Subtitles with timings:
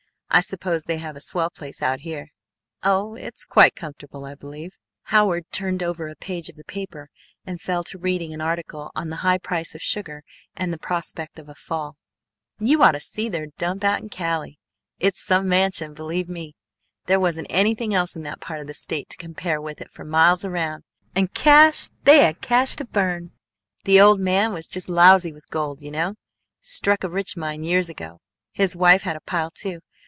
[0.33, 2.29] I suppose they have a swell place out here?"
[2.83, 4.77] "Oh, it's quite comfortable, I believe,"
[5.11, 7.09] Howard turned over a page of the paper
[7.45, 10.23] and fell to reading an article on the high price of sugar
[10.55, 11.97] and the prospect of a fall.
[12.61, 14.57] "You ought to see their dump out in Cally.
[14.99, 16.55] It's some mansion, believe me!
[17.07, 20.05] There wasn't anything else in that part of the State to compare with it for
[20.05, 20.85] miles around.
[21.13, 21.91] And cahs!
[22.05, 23.31] They had cahs to burn!
[23.83, 26.15] The old man was just lousy with gold, you know;
[26.61, 28.21] struck a rich mine years ago.
[28.53, 29.81] His wife had a pile, too.